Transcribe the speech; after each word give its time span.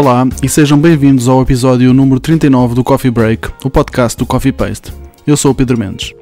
Olá 0.00 0.26
e 0.42 0.48
sejam 0.48 0.78
bem-vindos 0.78 1.28
ao 1.28 1.42
episódio 1.42 1.92
número 1.92 2.18
39 2.18 2.74
do 2.74 2.82
Coffee 2.82 3.10
Break, 3.10 3.50
o 3.62 3.68
podcast 3.68 4.16
do 4.16 4.24
Coffee 4.24 4.50
Paste. 4.50 4.94
Eu 5.26 5.36
sou 5.36 5.50
o 5.50 5.54
Pedro 5.54 5.78
Mendes. 5.78 6.14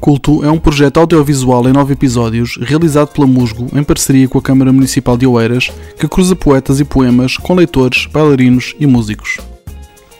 Culto 0.00 0.42
é 0.42 0.50
um 0.50 0.58
projeto 0.58 0.98
audiovisual 1.00 1.68
em 1.68 1.72
nove 1.74 1.92
episódios, 1.92 2.58
realizado 2.62 3.12
pela 3.12 3.26
Musgo 3.26 3.66
em 3.78 3.84
parceria 3.84 4.26
com 4.26 4.38
a 4.38 4.42
Câmara 4.42 4.72
Municipal 4.72 5.18
de 5.18 5.26
Oeiras, 5.26 5.70
que 5.98 6.08
cruza 6.08 6.34
poetas 6.34 6.80
e 6.80 6.84
poemas 6.86 7.36
com 7.36 7.54
leitores, 7.54 8.06
bailarinos 8.06 8.74
e 8.80 8.86
músicos. 8.86 9.36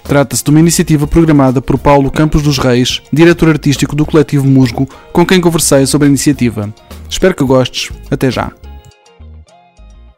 Trata-se 0.05 0.45
de 0.45 0.51
uma 0.51 0.61
iniciativa 0.61 1.07
programada 1.07 1.63
por 1.63 1.79
Paulo 1.79 2.11
Campos 2.11 2.43
dos 2.43 2.59
Reis, 2.59 3.01
diretor 3.11 3.49
artístico 3.49 3.97
do 3.97 4.05
coletivo 4.05 4.47
Musgo, 4.47 4.87
com 5.11 5.25
quem 5.25 5.41
conversei 5.41 5.87
sobre 5.87 6.05
a 6.07 6.11
iniciativa. 6.11 6.71
Espero 7.09 7.35
que 7.35 7.45
gostes. 7.45 7.91
Até 8.11 8.31
já. 8.31 8.53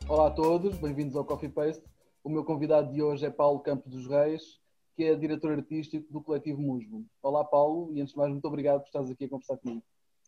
Olá 0.09 0.27
a 0.27 0.31
todos, 0.31 0.77
bem-vindos 0.79 1.15
ao 1.15 1.25
Coffee 1.25 1.49
Paste. 1.49 1.83
O 2.23 2.29
meu 2.29 2.45
convidado 2.45 2.93
de 2.93 3.03
hoje 3.03 3.25
é 3.25 3.31
Paulo 3.31 3.61
Campos 3.61 3.91
dos 3.93 4.07
Reis, 4.07 4.61
que 4.97 5.05
é 5.05 5.15
diretor 5.15 5.53
artístico 5.53 6.13
do 6.13 6.21
coletivo 6.21 6.61
Musgo. 6.61 7.07
Olá, 7.23 7.45
Paulo, 7.45 7.93
e 7.95 8.01
antes 8.01 8.13
de 8.13 8.19
mais, 8.19 8.31
muito 8.31 8.45
obrigado 8.47 8.81
por 8.81 8.87
estares 8.87 9.11
aqui 9.11 9.25
a 9.25 9.29
conversar 9.29 9.57
comigo. 9.59 9.83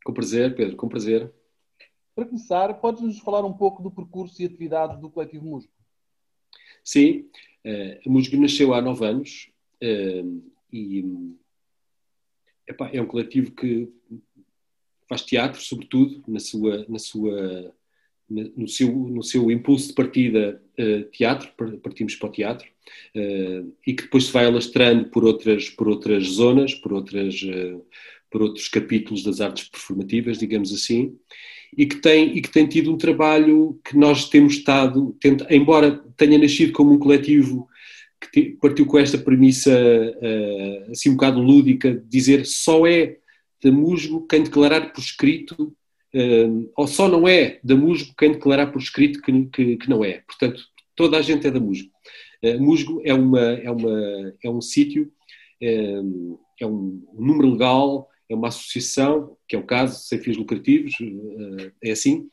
Com 0.05 0.13
prazer, 0.13 0.55
Pedro, 0.55 0.77
com 0.77 0.89
prazer. 0.89 1.33
Para 2.15 2.27
começar, 2.27 2.75
podes-nos 2.75 3.19
falar 3.19 3.45
um 3.45 3.53
pouco 3.53 3.83
do 3.83 3.91
percurso 3.91 4.41
e 4.41 4.45
atividade 4.45 5.01
do 5.01 5.11
coletivo 5.11 5.45
Musgo? 5.45 5.73
Sim, 6.85 7.29
uh, 7.67 8.01
a 8.07 8.11
Musgo 8.11 8.37
nasceu 8.37 8.73
há 8.73 8.81
nove 8.81 9.05
anos 9.05 9.51
uh, 9.83 10.53
e 10.73 11.35
epá, 12.67 12.91
é 12.93 13.03
um 13.03 13.07
coletivo 13.07 13.51
que 13.53 13.93
faz 15.09 15.23
teatro, 15.23 15.61
sobretudo, 15.61 16.23
na 16.29 16.39
sua, 16.39 16.87
na 16.89 16.99
sua 16.99 17.75
no 18.31 18.69
seu, 18.69 18.93
no 18.93 19.23
seu 19.23 19.51
impulso 19.51 19.89
de 19.89 19.95
partida 19.95 20.63
uh, 20.79 21.05
teatro, 21.11 21.49
partimos 21.83 22.15
para 22.15 22.29
o 22.29 22.33
teatro, 22.33 22.69
uh, 23.17 23.73
e 23.85 23.93
que 23.93 24.05
depois 24.05 24.27
se 24.27 24.33
vai 24.33 24.47
alastrando 24.47 25.07
por 25.07 25.25
outras, 25.25 25.69
por 25.69 25.89
outras 25.89 26.25
zonas, 26.25 26.73
por, 26.75 26.93
outras, 26.93 27.43
uh, 27.43 27.85
por 28.31 28.43
outros 28.43 28.69
capítulos 28.69 29.25
das 29.25 29.41
artes 29.41 29.69
performativas, 29.69 30.39
digamos 30.39 30.73
assim, 30.73 31.17
e 31.77 31.87
que, 31.87 31.97
tem, 31.97 32.37
e 32.37 32.41
que 32.41 32.51
tem 32.51 32.67
tido 32.67 32.93
um 32.93 32.99
trabalho 32.99 33.81
que 33.85 33.97
nós 33.97 34.29
temos 34.29 34.55
estado, 34.55 35.17
embora 35.49 36.03
tenha 36.17 36.39
nascido 36.39 36.73
como 36.73 36.93
um 36.93 36.99
coletivo 36.99 37.69
que 38.33 38.57
partiu 38.61 38.85
com 38.87 38.99
esta 38.99 39.17
premissa 39.17 39.73
assim 40.91 41.11
um 41.11 41.13
bocado 41.13 41.41
lúdica, 41.41 41.95
de 41.95 42.09
dizer 42.09 42.45
só 42.45 42.87
é 42.89 43.19
da 43.63 43.71
musgo 43.71 44.27
quem 44.27 44.43
declarar 44.43 44.93
por 44.93 45.01
escrito 45.01 45.73
ou 46.77 46.87
só 46.87 47.09
não 47.09 47.27
é 47.29 47.59
da 47.63 47.77
Musgo 47.77 48.15
quem 48.19 48.33
declarar 48.33 48.69
por 48.69 48.81
escrito 48.81 49.21
que, 49.23 49.47
que, 49.47 49.77
que 49.77 49.89
não 49.89 50.05
é. 50.05 50.23
Portanto, 50.27 50.63
toda 50.97 51.17
a 51.17 51.23
gente 51.23 51.47
é 51.47 51.51
da 51.51 51.61
Musgo. 51.61 51.91
Uh, 52.43 52.61
Musgo 52.61 53.01
é, 53.05 53.15
uma, 53.15 53.41
é, 53.41 53.71
uma, 53.71 54.35
é 54.43 54.51
um 54.51 54.61
sítio, 54.61 55.13
é 55.61 56.67
um 56.67 57.03
número 57.13 57.53
legal, 57.53 58.10
é 58.31 58.35
uma 58.35 58.47
associação, 58.47 59.37
que 59.49 59.57
é 59.57 59.59
o 59.59 59.67
caso, 59.67 60.01
sem 60.07 60.21
fins 60.21 60.37
lucrativos, 60.37 60.95
eh, 61.01 61.73
é 61.83 61.91
assim, 61.91 62.29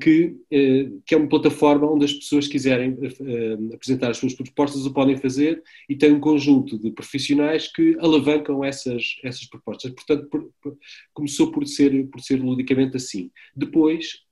que, 0.00 0.34
eh, 0.50 0.88
que 1.04 1.14
é 1.14 1.18
uma 1.18 1.28
plataforma 1.28 1.92
onde 1.92 2.06
as 2.06 2.12
pessoas 2.14 2.48
quiserem 2.48 2.96
eh, 3.02 3.74
apresentar 3.74 4.10
as 4.10 4.16
suas 4.16 4.32
propostas 4.32 4.86
o 4.86 4.94
podem 4.94 5.18
fazer 5.18 5.62
e 5.90 5.94
tem 5.94 6.10
um 6.10 6.20
conjunto 6.20 6.78
de 6.78 6.90
profissionais 6.90 7.70
que 7.70 7.94
alavancam 8.00 8.64
essas, 8.64 9.16
essas 9.22 9.44
propostas. 9.44 9.90
Portanto, 9.90 10.26
por, 10.30 10.50
por, 10.62 10.78
começou 11.12 11.52
por 11.52 11.66
ser, 11.66 12.06
por 12.06 12.22
ser 12.22 12.36
ludicamente 12.36 12.96
assim. 12.96 13.30
Depois, 13.54 14.22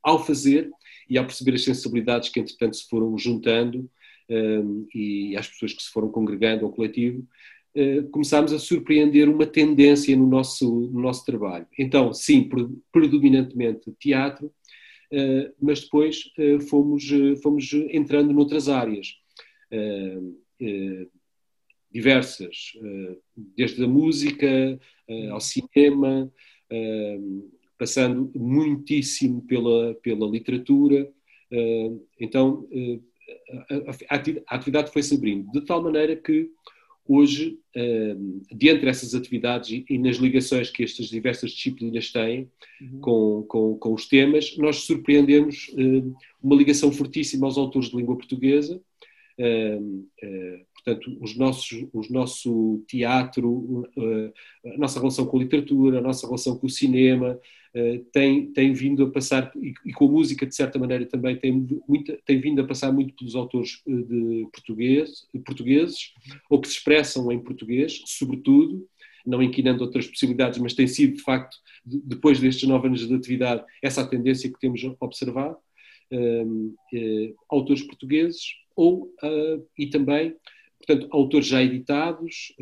ao 0.00 0.24
fazer 0.24 0.70
e 1.10 1.18
ao 1.18 1.24
perceber 1.24 1.54
as 1.54 1.64
sensibilidades 1.64 2.28
que 2.28 2.38
entretanto 2.38 2.76
se 2.76 2.88
foram 2.88 3.18
juntando 3.18 3.90
e 4.94 5.36
as 5.36 5.48
pessoas 5.48 5.72
que 5.72 5.82
se 5.82 5.90
foram 5.90 6.08
congregando 6.08 6.64
ao 6.64 6.72
coletivo, 6.72 7.26
começámos 8.10 8.52
a 8.52 8.58
surpreender 8.58 9.28
uma 9.28 9.46
tendência 9.46 10.16
no 10.16 10.26
nosso, 10.26 10.68
no 10.68 11.00
nosso 11.00 11.24
trabalho. 11.24 11.66
Então, 11.78 12.12
sim, 12.12 12.48
predominantemente 12.90 13.92
teatro, 13.98 14.50
eh, 15.12 15.52
mas 15.60 15.82
depois 15.82 16.32
eh, 16.38 16.58
fomos, 16.60 17.04
fomos 17.42 17.72
entrando 17.90 18.32
noutras 18.32 18.68
áreas 18.68 19.14
diversas, 21.92 22.72
desde 23.34 23.82
a 23.82 23.88
música 23.88 24.78
ao 25.30 25.40
cinema, 25.40 26.32
passando 27.76 28.30
muitíssimo 28.34 29.42
pela, 29.42 29.94
pela 29.96 30.26
literatura. 30.28 31.12
Então, 32.20 32.68
a 34.48 34.54
atividade 34.54 34.92
foi 34.92 35.02
se 35.02 35.16
abrindo, 35.16 35.50
de 35.50 35.62
tal 35.62 35.82
maneira 35.82 36.14
que 36.14 36.48
hoje, 37.08 37.58
uh, 37.76 38.42
dentre 38.52 38.88
essas 38.88 39.14
atividades 39.14 39.84
e, 39.88 39.98
nas 39.98 40.16
ligações 40.16 40.70
que 40.70 40.82
estas 40.82 41.06
diversas 41.06 41.52
disciplinas 41.52 42.10
têm 42.10 42.50
uhum. 42.80 43.00
com, 43.00 43.42
com, 43.48 43.78
com, 43.78 43.94
os 43.94 44.06
temas, 44.06 44.56
nós 44.56 44.76
surpreendemos 44.78 45.68
uh, 45.74 46.14
uma 46.42 46.56
ligação 46.56 46.90
fortíssima 46.92 47.46
aos 47.46 47.58
autores 47.58 47.90
de 47.90 47.96
língua 47.96 48.16
portuguesa. 48.16 48.80
Portanto, 50.86 51.18
os 51.20 51.36
nossos, 51.36 51.84
os 51.92 52.08
nosso 52.08 52.84
teatro, 52.86 53.88
a 54.64 54.78
nossa 54.78 55.00
relação 55.00 55.26
com 55.26 55.36
a 55.36 55.40
literatura, 55.40 55.98
a 55.98 56.00
nossa 56.00 56.26
relação 56.28 56.56
com 56.56 56.68
o 56.68 56.70
cinema, 56.70 57.36
eh, 57.74 58.02
tem, 58.10 58.52
tem 58.52 58.72
vindo 58.72 59.02
a 59.02 59.10
passar, 59.10 59.52
e, 59.56 59.92
com 59.92 60.06
a 60.06 60.10
música 60.10 60.46
de 60.46 60.54
certa 60.54 60.78
maneira 60.78 61.04
também, 61.04 61.36
tem, 61.36 61.52
muita, 61.86 62.16
tem 62.24 62.40
vindo 62.40 62.58
a 62.62 62.64
passar 62.64 62.90
muito 62.90 63.14
pelos 63.14 63.34
autores 63.34 63.82
eh, 63.86 63.90
de 63.90 64.48
português, 64.50 65.26
portugueses, 65.44 66.14
ou 66.48 66.58
que 66.58 66.68
se 66.68 66.74
expressam 66.74 67.30
em 67.32 67.38
português, 67.38 68.00
sobretudo, 68.06 68.88
não 69.26 69.42
inquinando 69.42 69.84
outras 69.84 70.06
possibilidades, 70.06 70.58
mas 70.58 70.72
tem 70.72 70.86
sido, 70.86 71.16
de 71.16 71.22
facto, 71.22 71.56
de, 71.84 72.00
depois 72.00 72.40
destes 72.40 72.66
nove 72.66 72.86
anos 72.86 73.06
de 73.06 73.12
atividade, 73.12 73.62
essa 73.82 74.02
a 74.02 74.06
tendência 74.06 74.50
que 74.50 74.58
temos 74.60 74.82
observado, 75.00 75.58
autores 77.50 77.82
portugueses, 77.82 78.54
ou, 78.74 79.12
e 79.76 79.88
também, 79.88 80.34
portanto, 80.78 81.08
autores 81.10 81.46
já 81.46 81.62
editados, 81.62 82.54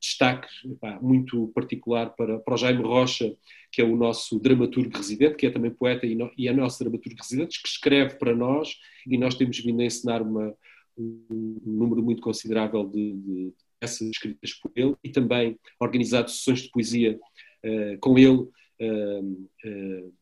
destaque 0.00 0.48
pá, 0.80 0.98
muito 1.00 1.48
particular 1.54 2.10
para, 2.16 2.38
para 2.40 2.54
o 2.54 2.56
Jaime 2.56 2.82
Rocha, 2.82 3.32
que 3.70 3.80
é 3.80 3.84
o 3.84 3.96
nosso 3.96 4.40
dramaturgo 4.40 4.96
residente, 4.96 5.36
que 5.36 5.46
é 5.46 5.50
também 5.50 5.70
poeta 5.70 6.04
e, 6.04 6.14
no, 6.14 6.30
e 6.36 6.48
é 6.48 6.52
nosso 6.52 6.82
dramaturgo 6.82 7.18
residente, 7.20 7.62
que 7.62 7.68
escreve 7.68 8.16
para 8.16 8.34
nós 8.34 8.76
e 9.06 9.16
nós 9.16 9.34
temos 9.34 9.58
vindo 9.58 9.80
a 9.80 9.84
ensinar 9.84 10.20
uma, 10.20 10.52
um 10.98 11.60
número 11.64 12.02
muito 12.02 12.20
considerável 12.20 12.86
de, 12.86 13.12
de 13.14 13.54
peças 13.80 14.08
escritas 14.08 14.52
por 14.54 14.70
ele 14.76 14.94
e 15.02 15.10
também 15.10 15.58
organizado 15.80 16.30
sessões 16.30 16.62
de 16.62 16.70
poesia 16.70 17.18
uh, 17.64 17.98
com 18.00 18.18
ele, 18.18 18.28
uh, 18.28 19.48
uh, 19.64 20.14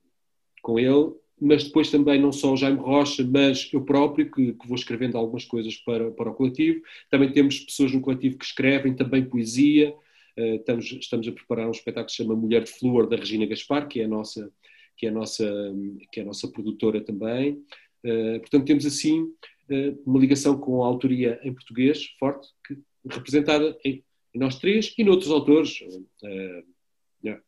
com 0.62 0.78
ele, 0.78 1.12
mas 1.40 1.64
depois 1.64 1.90
também 1.90 2.20
não 2.20 2.32
só 2.32 2.52
o 2.52 2.56
Jaime 2.56 2.78
Rocha, 2.78 3.24
mas 3.24 3.68
eu 3.72 3.82
próprio, 3.82 4.30
que, 4.30 4.52
que, 4.52 4.68
vou 4.68 4.76
escrevendo 4.76 5.16
algumas 5.16 5.44
coisas 5.44 5.74
para, 5.76 6.10
para 6.10 6.30
o 6.30 6.34
coletivo. 6.34 6.82
Também 7.08 7.32
temos 7.32 7.60
pessoas 7.60 7.92
no 7.92 8.00
coletivo 8.00 8.36
que 8.36 8.44
escrevem 8.44 8.94
também 8.94 9.24
poesia, 9.24 9.94
eh, 10.36 10.56
estamos, 10.56 10.92
estamos 10.92 11.26
a 11.26 11.32
preparar 11.32 11.66
um 11.66 11.72
espetáculo 11.72 12.06
que 12.06 12.12
se 12.12 12.18
chama 12.18 12.36
Mulher 12.36 12.64
de 12.64 12.70
Flor, 12.70 13.08
da 13.08 13.16
Regina 13.16 13.46
Gaspar, 13.46 13.88
que 13.88 14.00
é 14.00 14.04
a 14.04 14.08
nossa, 14.08 14.52
que 14.96 15.06
é 15.06 15.08
a 15.08 15.12
nossa, 15.12 15.74
que 16.12 16.20
é 16.20 16.22
a 16.22 16.26
nossa 16.26 16.48
produtora 16.48 17.00
também. 17.00 17.62
Eh, 18.04 18.38
portanto, 18.40 18.66
temos 18.66 18.84
assim 18.84 19.32
eh, 19.70 19.94
uma 20.04 20.20
ligação 20.20 20.58
com 20.58 20.84
a 20.84 20.86
autoria 20.86 21.40
em 21.42 21.54
português 21.54 22.06
forte, 22.18 22.48
que, 22.66 22.78
representada 23.08 23.78
em, 23.84 24.04
em 24.34 24.38
nós 24.38 24.58
três 24.58 24.94
e 24.98 25.04
noutros 25.04 25.30
autores. 25.30 25.78
Yeah. 27.24 27.42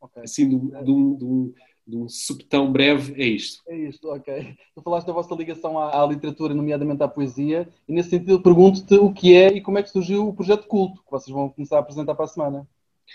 Okay. 0.00 0.22
Assim, 0.22 0.48
de, 0.48 0.56
de, 0.58 0.84
de, 0.84 1.24
um, 1.24 1.54
de 1.92 1.98
um 1.98 2.08
subtão 2.08 2.72
breve, 2.72 3.22
é 3.22 3.26
isto. 3.26 3.62
É 3.68 3.76
isto, 3.76 4.08
ok. 4.08 4.56
Tu 4.74 4.82
falaste 4.82 5.06
da 5.06 5.12
vossa 5.12 5.34
ligação 5.34 5.78
à, 5.78 6.02
à, 6.02 6.06
literatura, 6.06 6.54
nomeadamente 6.54 7.02
à 7.02 7.08
poesia, 7.08 7.68
e 7.86 7.92
nesse 7.92 8.08
sentido 8.08 8.40
pergunto-te 8.40 8.94
o 8.94 9.12
que 9.12 9.34
é 9.34 9.48
e 9.48 9.60
como 9.60 9.76
é 9.76 9.82
que 9.82 9.90
surgiu 9.90 10.26
o 10.26 10.32
projeto 10.32 10.66
Culto, 10.66 11.02
que 11.04 11.10
vocês 11.10 11.32
vão 11.32 11.50
começar 11.50 11.76
a 11.76 11.80
apresentar 11.80 12.14
para 12.14 12.24
a 12.24 12.28
semana. 12.28 12.66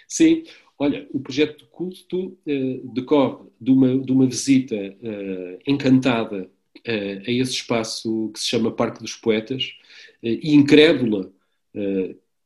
Sim, 0.07 0.43
olha, 0.77 1.07
o 1.11 1.19
projeto 1.19 1.65
Culto 1.71 2.37
uh, 2.47 2.93
decorre 2.93 3.47
de 3.59 3.71
uma, 3.71 3.97
de 3.97 4.11
uma 4.11 4.27
visita 4.27 4.75
uh, 4.75 5.59
encantada 5.65 6.43
uh, 6.43 7.27
a 7.27 7.31
esse 7.31 7.53
espaço 7.53 8.29
que 8.31 8.39
se 8.39 8.45
chama 8.45 8.71
Parque 8.71 8.99
dos 8.99 9.15
Poetas, 9.15 9.73
e 10.21 10.55
incrédula, 10.55 11.31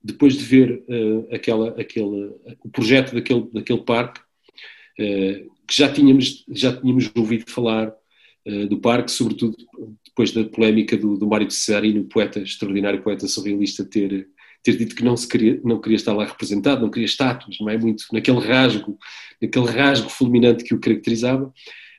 depois 0.04 0.36
de 0.36 0.44
ver 0.44 0.83
aquela, 1.31 1.69
aquele, 1.69 2.36
o 2.62 2.69
projeto 2.69 3.13
daquele, 3.13 3.48
daquele 3.54 3.81
parque, 3.81 4.19
que 5.71 5.77
já 5.77 5.88
tínhamos, 5.88 6.44
já 6.50 6.75
tínhamos 6.75 7.09
ouvido 7.15 7.50
falar 7.50 7.94
uh, 8.45 8.68
do 8.68 8.77
parque, 8.81 9.09
sobretudo 9.09 9.56
depois 10.06 10.33
da 10.33 10.44
polémica 10.44 10.97
do, 10.97 11.18
do 11.18 11.25
Mário 11.25 11.50
Cesarino, 11.50 12.03
poeta 12.03 12.41
extraordinário, 12.41 13.01
poeta 13.01 13.25
surrealista, 13.25 13.85
ter, 13.85 14.27
ter 14.62 14.75
dito 14.75 14.94
que 14.94 15.03
não, 15.03 15.15
se 15.15 15.25
queria, 15.25 15.62
não 15.63 15.79
queria 15.79 15.95
estar 15.95 16.12
lá 16.12 16.25
representado, 16.25 16.81
não 16.81 16.89
queria 16.89 17.06
estátuas, 17.06 17.56
não 17.62 17.69
é 17.69 17.77
muito 17.77 18.03
naquele 18.12 18.39
rasgo, 18.39 19.00
naquele 19.41 19.65
rasgo 19.65 20.09
fulminante 20.09 20.65
que 20.65 20.75
o 20.75 20.79
caracterizava. 20.79 21.45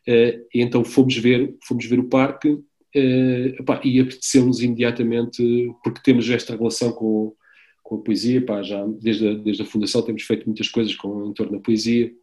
Uh, 0.06 0.44
e 0.54 0.60
então 0.60 0.84
fomos 0.84 1.16
ver, 1.16 1.56
fomos 1.66 1.86
ver 1.86 1.98
o 1.98 2.10
parque 2.10 2.58
epá, 2.94 3.80
e 3.82 4.00
apeteceu-nos 4.00 4.60
imediatamente, 4.60 5.42
porque 5.82 6.02
temos 6.02 6.28
esta 6.28 6.54
relação 6.54 6.92
com, 6.92 7.34
com 7.82 7.94
a 7.94 8.02
poesia, 8.02 8.44
já 8.62 8.84
desde 9.00 9.28
a, 9.28 9.32
desde 9.32 9.62
a 9.62 9.64
Fundação 9.64 10.02
temos 10.02 10.24
feito 10.24 10.44
muitas 10.44 10.69
coisas 10.69 10.94
com, 10.94 11.30
em 11.30 11.32
torno 11.32 11.52
da 11.52 11.58
poesia, 11.58 12.12
Uh, 12.12 12.21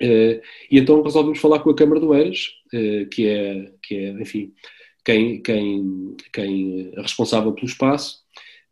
e 0.00 0.40
então 0.78 1.02
resolvemos 1.02 1.38
falar 1.38 1.60
com 1.60 1.70
a 1.70 1.74
Câmara 1.74 2.00
do 2.00 2.14
Eiras, 2.14 2.48
uh, 2.72 3.08
que, 3.08 3.26
é, 3.26 3.72
que 3.82 3.94
é, 3.94 4.10
enfim, 4.20 4.52
quem, 5.04 5.40
quem, 5.40 6.16
quem 6.32 6.92
é 6.94 7.00
responsável 7.00 7.52
pelo 7.52 7.66
espaço, 7.66 8.18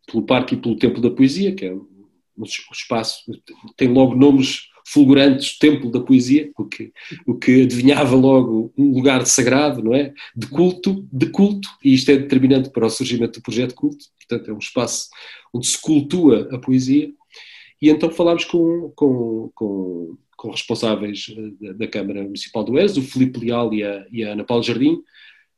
pelo 0.05 0.25
Parque 0.25 0.55
e 0.55 0.57
pelo 0.57 0.77
Templo 0.77 1.01
da 1.01 1.09
Poesia, 1.09 1.53
que 1.53 1.65
é 1.65 1.73
um 1.73 2.43
espaço, 2.71 3.23
tem 3.77 3.87
logo 3.87 4.15
nomes 4.15 4.67
fulgurantes, 4.85 5.57
Templo 5.57 5.89
da 5.89 5.99
Poesia, 5.99 6.51
o 6.57 6.65
que, 6.65 6.91
o 7.25 7.35
que 7.35 7.63
adivinhava 7.63 8.15
logo 8.15 8.71
um 8.77 8.91
lugar 8.93 9.25
sagrado, 9.25 9.83
não 9.83 9.95
é? 9.95 10.13
De 10.35 10.47
culto, 10.47 11.07
de 11.11 11.27
culto, 11.27 11.67
e 11.83 11.93
isto 11.93 12.11
é 12.11 12.17
determinante 12.17 12.69
para 12.69 12.85
o 12.85 12.89
surgimento 12.89 13.39
do 13.39 13.43
projeto 13.43 13.73
Culto, 13.73 14.05
portanto 14.17 14.51
é 14.51 14.53
um 14.53 14.59
espaço 14.59 15.09
onde 15.51 15.67
se 15.67 15.81
cultua 15.81 16.47
a 16.51 16.59
poesia, 16.59 17.11
e 17.81 17.89
então 17.89 18.09
falámos 18.09 18.45
com, 18.45 18.91
com, 18.95 19.51
com 19.53 20.17
com 20.35 20.51
responsáveis 20.51 21.33
eh, 21.35 21.51
da, 21.59 21.73
da, 21.73 21.87
Câmara 21.87 22.23
Municipal 22.23 22.63
do 22.63 22.77
ES, 22.77 22.97
o 22.97 23.01
Filipe 23.01 23.39
Leal 23.39 23.73
e 23.73 23.83
a, 23.83 24.05
e 24.11 24.23
a 24.23 24.33
Ana 24.33 24.43
Paula 24.43 24.63
Jardim, 24.63 25.01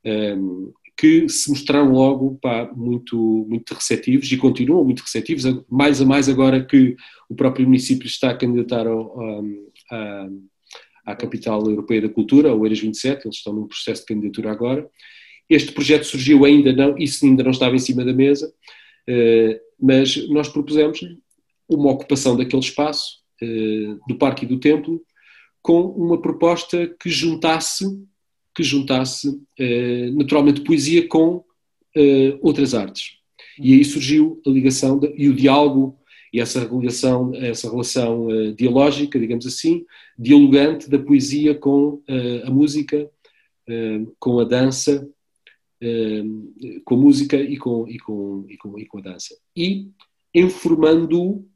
um, 0.06 0.10
ehm, 0.10 0.72
que 0.96 1.30
se 1.30 1.50
mostraram 1.50 1.92
logo 1.92 2.40
pá, 2.42 2.72
muito, 2.76 3.46
muito 3.48 3.74
receptivos 3.74 4.32
e 4.32 4.38
continuam 4.38 4.84
muito 4.84 5.02
receptivos, 5.02 5.44
mais 5.70 6.02
a 6.02 6.06
mais 6.06 6.28
agora 6.28 6.66
que 6.66 6.96
o 7.30 7.36
próprio 7.36 7.68
município 7.68 8.08
está 8.08 8.32
a 8.32 8.38
candidatar 8.38 8.88
ao, 8.88 9.16
a, 9.92 10.28
à 11.06 11.16
Capital 11.16 11.70
Europeia 11.70 12.02
da 12.02 12.10
Cultura, 12.10 12.56
o 12.56 12.66
ERAS 12.66 12.80
27, 12.80 13.28
eles 13.28 13.38
estão 13.38 13.54
num 13.54 13.68
processo 13.68 14.02
de 14.02 14.08
candidatura 14.08 14.52
agora. 14.52 14.90
Este 15.48 15.72
projeto 15.72 16.06
surgiu 16.06 16.44
ainda 16.46 16.74
não, 16.74 16.98
isso 16.98 17.26
ainda 17.26 17.44
não 17.44 17.52
estava 17.52 17.76
em 17.76 17.80
cima 17.80 18.04
da 18.04 18.12
mesa, 18.12 18.52
uh, 19.08 19.60
mas 19.80 20.28
nós 20.30 20.50
propusemos 20.50 21.00
uma 21.68 21.92
ocupação 21.92 22.36
daquele 22.36 22.62
espaço 22.62 23.22
eh, 23.42 23.96
do 24.08 24.16
Parque 24.16 24.46
e 24.46 24.48
do 24.48 24.60
Templo 24.60 25.02
com 25.62 25.82
uma 25.82 26.20
proposta 26.20 26.88
que 27.00 27.10
juntasse, 27.10 27.86
que 28.56 28.64
juntasse 28.64 29.40
eh, 29.60 30.10
naturalmente 30.12 30.62
poesia 30.62 31.08
com 31.08 31.44
eh, 31.96 32.38
outras 32.42 32.74
artes. 32.74 33.18
E 33.60 33.74
aí 33.74 33.86
surgiu 33.86 34.42
a 34.46 34.50
ligação 34.50 35.00
e 35.16 35.30
o 35.30 35.36
diálogo 35.36 36.00
e 36.34 36.40
essa 36.40 36.68
relação, 36.68 37.34
essa 37.36 37.70
relação 37.70 38.28
dialógica, 38.56 39.20
digamos 39.20 39.46
assim, 39.46 39.86
dialogante 40.18 40.90
da 40.90 41.00
poesia 41.00 41.56
com 41.56 42.02
a 42.46 42.52
música, 42.52 43.10
com 44.20 44.38
a 44.40 44.44
dança, 44.44 45.10
com 46.84 46.96
a 46.96 46.98
música 46.98 47.38
e 47.38 47.58
com, 47.58 47.88
e 47.88 47.98
com, 47.98 48.46
e 48.50 48.58
com, 48.58 48.78
e 48.78 48.86
com 48.86 48.98
a 48.98 49.02
dança. 49.02 49.36
E 49.56 49.90
informando 50.36 51.48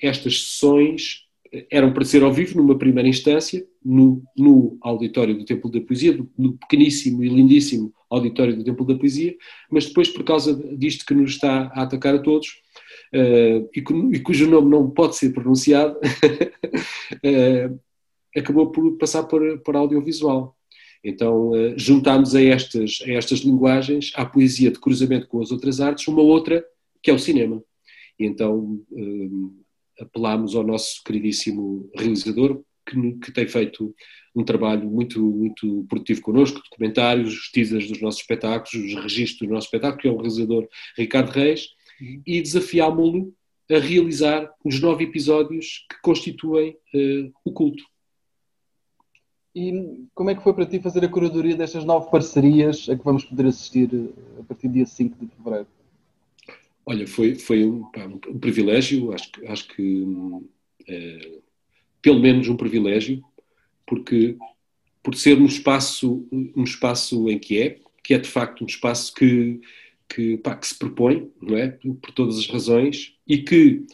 estas 0.00 0.42
sessões 0.42 1.28
eram 1.70 1.92
para 1.92 2.04
ser 2.04 2.22
ao 2.22 2.32
vivo 2.32 2.56
numa 2.56 2.78
primeira 2.78 3.08
instância, 3.08 3.66
no, 3.84 4.22
no 4.36 4.78
auditório 4.80 5.36
do 5.36 5.44
Templo 5.44 5.70
da 5.70 5.80
Poesia, 5.80 6.16
no 6.38 6.56
pequeníssimo 6.58 7.24
e 7.24 7.28
lindíssimo 7.28 7.92
auditório 8.08 8.56
do 8.56 8.64
Templo 8.64 8.86
da 8.86 8.94
Poesia, 8.94 9.36
mas 9.70 9.86
depois, 9.86 10.08
por 10.08 10.24
causa 10.24 10.54
disto 10.76 11.04
que 11.04 11.14
nos 11.14 11.32
está 11.32 11.70
a 11.74 11.82
atacar 11.82 12.14
a 12.14 12.18
todos, 12.18 12.48
uh, 13.14 13.68
e, 13.74 13.84
e, 14.12 14.20
cujo 14.20 14.48
nome 14.48 14.70
não 14.70 14.90
pode 14.90 15.16
ser 15.16 15.32
pronunciado, 15.32 15.98
uh, 15.98 17.80
acabou 18.36 18.70
por 18.70 18.96
passar 18.98 19.24
por, 19.24 19.58
por 19.60 19.76
audiovisual. 19.76 20.56
Então, 21.02 21.50
uh, 21.50 21.74
juntámos 21.76 22.34
a 22.34 22.42
estas, 22.42 22.98
a 23.04 23.12
estas 23.12 23.40
linguagens, 23.40 24.12
à 24.14 24.24
poesia 24.24 24.70
de 24.70 24.78
cruzamento 24.78 25.26
com 25.26 25.40
as 25.40 25.50
outras 25.50 25.80
artes, 25.80 26.06
uma 26.06 26.22
outra, 26.22 26.64
que 27.02 27.10
é 27.10 27.14
o 27.14 27.18
cinema. 27.18 27.62
E 28.20 28.26
então 28.26 28.82
um, 28.92 29.62
apelámos 29.98 30.54
ao 30.54 30.62
nosso 30.62 31.02
queridíssimo 31.02 31.90
realizador, 31.96 32.62
que, 32.86 33.12
que, 33.14 33.32
tem 33.32 33.48
feito 33.48 33.94
um 34.34 34.44
trabalho 34.44 34.88
muito, 34.88 35.20
muito 35.22 35.86
produtivo 35.88 36.20
connosco, 36.20 36.60
documentários, 36.70 37.32
os 37.32 37.50
teasers 37.50 37.88
dos 37.88 38.00
nossos 38.00 38.20
espetáculos, 38.20 38.72
os 38.74 39.02
registros 39.02 39.40
dos 39.40 39.50
nossos 39.50 39.66
espetáculos, 39.66 40.02
que 40.02 40.08
é 40.08 40.10
o 40.10 40.16
realizador 40.16 40.68
Ricardo 40.96 41.30
Reis, 41.30 41.68
uhum. 42.00 42.22
e 42.26 42.42
desafiámo-lo 42.42 43.34
a 43.70 43.78
realizar 43.78 44.52
os 44.64 44.80
nove 44.80 45.04
episódios 45.04 45.86
que 45.88 46.00
constituem 46.02 46.76
uh, 46.94 47.32
o 47.44 47.52
culto. 47.52 47.82
E 49.54 50.06
como 50.14 50.30
é 50.30 50.34
que 50.34 50.42
foi 50.42 50.52
para 50.52 50.66
ti 50.66 50.78
fazer 50.78 51.04
a 51.04 51.08
curadoria 51.08 51.56
destas 51.56 51.84
nove 51.84 52.10
parcerias 52.10 52.88
a 52.88 52.96
que 52.96 53.04
vamos 53.04 53.24
poder 53.24 53.46
assistir 53.46 53.88
eh, 53.92 54.40
a 54.40 54.44
partir 54.44 54.68
do 54.68 54.74
dia 54.74 54.86
5 54.86 55.24
de 55.24 55.32
fevereiro? 55.34 55.66
Olha, 56.90 57.06
foi, 57.06 57.36
foi 57.36 57.64
um, 57.64 57.84
pá, 57.84 58.04
um, 58.04 58.18
privilégio, 58.18 59.12
acho, 59.12 59.30
acho 59.46 59.68
que 59.68 60.04
é, 60.88 61.38
pelo 62.02 62.18
menos 62.18 62.48
um 62.48 62.56
privilégio, 62.56 63.22
porque 63.86 64.36
por 65.00 65.14
ser 65.14 65.38
um 65.38 65.46
espaço, 65.46 66.26
um 66.32 66.64
espaço 66.64 67.30
em 67.30 67.38
que 67.38 67.62
é, 67.62 67.78
que 68.02 68.12
é 68.12 68.18
de 68.18 68.28
facto 68.28 68.64
um 68.64 68.66
espaço 68.66 69.14
que, 69.14 69.60
que, 70.08 70.36
pá, 70.38 70.56
que 70.56 70.66
se 70.66 70.76
propõe, 70.76 71.30
não 71.40 71.56
é? 71.56 71.68
Por 71.68 72.10
todas 72.10 72.36
as 72.38 72.48
razões, 72.48 73.14
e 73.24 73.38
que, 73.38 73.84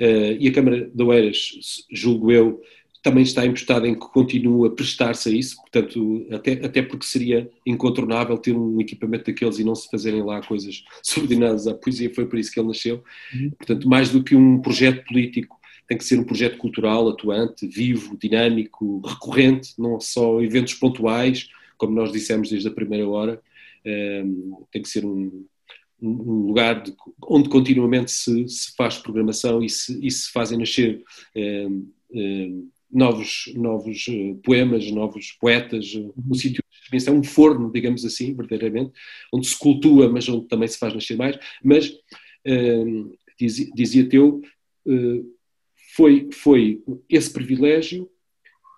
uh, 0.00 0.36
e 0.40 0.48
a 0.48 0.52
Câmara 0.52 0.90
de 0.90 1.02
Oeiras, 1.02 1.84
julgo 1.92 2.32
eu, 2.32 2.62
também 3.06 3.22
está 3.22 3.46
emprestada 3.46 3.86
em 3.86 3.94
que 3.94 4.00
continua 4.08 4.66
a 4.66 4.70
prestar-se 4.70 5.28
a 5.28 5.32
isso, 5.32 5.54
portanto, 5.58 6.26
até, 6.32 6.54
até 6.54 6.82
porque 6.82 7.06
seria 7.06 7.48
incontornável 7.64 8.36
ter 8.36 8.52
um 8.52 8.80
equipamento 8.80 9.26
daqueles 9.26 9.60
e 9.60 9.64
não 9.64 9.76
se 9.76 9.88
fazerem 9.88 10.24
lá 10.24 10.42
coisas 10.42 10.82
subordinadas 11.04 11.68
à 11.68 11.74
poesia, 11.74 12.12
foi 12.12 12.26
por 12.26 12.36
isso 12.36 12.50
que 12.50 12.58
ele 12.58 12.66
nasceu. 12.66 13.04
Uhum. 13.32 13.50
Portanto, 13.50 13.88
mais 13.88 14.10
do 14.10 14.24
que 14.24 14.34
um 14.34 14.60
projeto 14.60 15.04
político, 15.06 15.56
tem 15.86 15.96
que 15.96 16.04
ser 16.04 16.18
um 16.18 16.24
projeto 16.24 16.58
cultural, 16.58 17.08
atuante, 17.08 17.64
vivo, 17.68 18.18
dinâmico, 18.18 19.00
recorrente, 19.06 19.74
não 19.78 20.00
só 20.00 20.42
eventos 20.42 20.74
pontuais, 20.74 21.48
como 21.78 21.94
nós 21.94 22.10
dissemos 22.10 22.50
desde 22.50 22.66
a 22.66 22.72
primeira 22.72 23.08
hora, 23.08 23.40
um, 23.84 23.88
ehm, 23.88 24.52
tem 24.72 24.82
que 24.82 24.88
ser 24.88 25.04
um, 25.04 25.46
um 26.02 26.46
lugar 26.48 26.82
de, 26.82 26.92
onde 27.22 27.48
continuamente 27.48 28.10
se, 28.10 28.48
se, 28.48 28.74
faz 28.74 28.98
programação 28.98 29.62
e 29.62 29.68
se, 29.68 29.96
e 30.04 30.10
se 30.10 30.32
fazem 30.32 30.58
nascer 30.58 31.04
um, 31.36 31.40
ehm, 31.40 31.82
ehm, 32.12 32.75
novos, 32.90 33.52
novos 33.54 34.06
eh, 34.08 34.36
poemas, 34.42 34.90
novos 34.90 35.32
poetas, 35.32 35.92
eh, 35.94 36.08
um 36.28 36.34
sítio 36.34 36.62
de 36.90 37.08
é 37.08 37.10
um 37.10 37.22
forno, 37.22 37.72
digamos 37.72 38.04
assim, 38.04 38.32
verdadeiramente, 38.32 38.92
onde 39.32 39.48
se 39.48 39.58
cultua, 39.58 40.08
mas 40.08 40.28
onde 40.28 40.46
também 40.46 40.68
se 40.68 40.78
faz 40.78 40.94
nascer 40.94 41.16
mais. 41.16 41.36
Mas, 41.62 41.88
uh, 41.88 43.16
dizia, 43.36 43.66
dizia 43.74 44.08
Teu, 44.08 44.40
uh, 44.86 45.36
foi, 45.96 46.28
foi 46.32 46.80
esse 47.08 47.32
privilégio, 47.32 48.08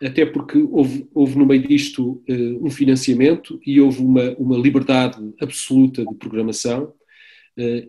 até 0.02 0.24
porque 0.24 0.56
houve, 0.70 1.06
houve 1.12 1.36
no 1.36 1.44
meio 1.44 1.68
disto 1.68 2.22
um 2.62 2.70
financiamento 2.70 3.60
e 3.66 3.78
houve 3.80 4.00
uma, 4.00 4.30
uma 4.38 4.56
liberdade 4.56 5.18
absoluta 5.40 6.06
de 6.06 6.14
programação. 6.14 6.94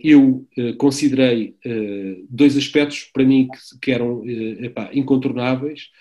eu 0.04 0.48
considerei 0.80 1.56
dois 2.28 2.58
aspectos 2.58 3.04
para 3.14 3.24
mim 3.24 3.48
que, 3.48 3.80
que 3.80 3.92
eram 3.92 4.24
epá, 4.28 4.90
incontornáveis 4.92 5.92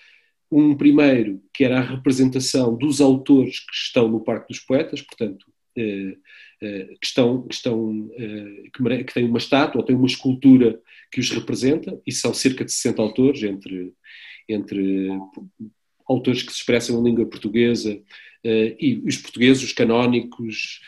um 0.51 0.75
primeiro, 0.75 1.41
que 1.53 1.63
era 1.63 1.77
a 1.79 1.83
representação 1.83 2.75
dos 2.75 2.99
autores 3.01 3.59
que 3.59 3.75
estão 3.75 4.07
no 4.07 4.23
Parque 4.23 4.47
dos 4.47 4.59
Poetas, 4.59 5.01
portanto, 5.01 5.45
eh, 5.77 6.17
eh, 6.61 6.85
que, 6.99 7.05
estão, 7.05 7.47
que, 7.47 7.53
estão, 7.53 8.09
eh, 8.17 9.03
que, 9.03 9.13
têm 9.13 9.25
uma 9.25 9.37
estátua 9.37 9.79
ou 9.79 9.85
têm 9.85 9.95
uma 9.95 10.07
escultura 10.07 10.81
que 11.11 11.19
os 11.19 11.29
representa, 11.29 11.99
e 12.05 12.11
são 12.11 12.33
cerca 12.33 12.65
de 12.65 12.71
60 12.71 13.01
autores, 13.01 13.43
entre, 13.43 13.93
entre 14.47 15.09
autores 16.07 16.43
que 16.43 16.51
se 16.51 16.59
expressam 16.59 16.99
em 16.99 17.03
língua 17.03 17.25
portuguesa 17.25 18.01
e 18.43 19.01
os 19.05 19.17
portugueses, 19.17 19.63
os 19.63 19.73
canónicos, 19.73 20.81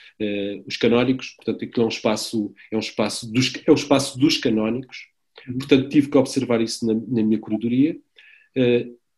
os 0.66 0.78
canónicos, 0.78 1.32
portanto, 1.32 1.66
aquilo 1.66 1.84
é 1.84 1.86
um 1.86 1.90
espaço, 1.90 2.54
é 2.72 2.76
um 2.76 2.80
espaço 2.80 3.32
dos, 3.32 3.52
é 3.68 3.72
o 3.72 3.76
espaço 3.76 4.18
dos 4.18 4.38
canónicos, 4.38 5.08
uhum. 5.48 5.58
portanto, 5.58 5.90
tive 5.90 6.10
que 6.10 6.18
observar 6.18 6.62
isso 6.62 6.86
na, 6.86 6.94
na 6.94 7.24
minha 7.24 7.40
curadoria 7.40 7.98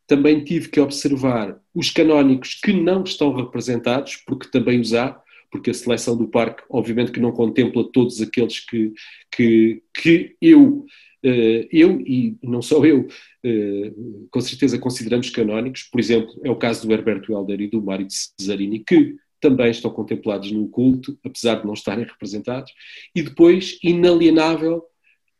também 0.08 0.44
tive 0.44 0.70
que 0.70 0.80
observar 0.80 1.60
os 1.74 1.90
canónicos 1.90 2.56
que 2.56 2.74
não 2.74 3.04
estão 3.04 3.34
representados, 3.34 4.18
porque 4.18 4.50
também 4.50 4.80
os 4.80 4.94
há, 4.94 5.20
porque 5.52 5.70
a 5.70 5.74
seleção 5.74 6.18
do 6.18 6.28
parque, 6.28 6.64
obviamente, 6.70 7.12
que 7.12 7.20
não 7.20 7.32
contempla 7.32 7.90
todos 7.92 8.22
aqueles 8.22 8.60
que, 8.60 8.92
que, 9.32 9.84
que 9.94 10.36
eu, 10.42 10.86
uh, 11.24 11.68
eu 11.72 12.02
e 12.02 12.36
não 12.42 12.62
só 12.62 12.84
eu, 12.86 13.02
uh, 13.02 14.28
com 14.32 14.42
certeza 14.42 14.80
consideramos 14.80 15.30
canónicos. 15.30 15.84
Por 15.84 16.00
exemplo, 16.00 16.34
é 16.44 16.50
o 16.50 16.56
caso 16.56 16.88
do 16.88 16.94
Herberto 16.94 17.32
Helder 17.32 17.62
e 17.62 17.70
do 17.70 17.82
Mário 17.82 18.08
de 18.08 18.14
Cesarini, 18.14 18.80
que 18.80 19.16
também 19.40 19.70
estão 19.70 19.92
contemplados 19.92 20.52
no 20.52 20.68
culto, 20.70 21.18
apesar 21.24 21.56
de 21.56 21.66
não 21.66 21.74
estarem 21.74 22.06
representados. 22.06 22.72
E 23.14 23.22
depois, 23.22 23.78
inalienável, 23.84 24.84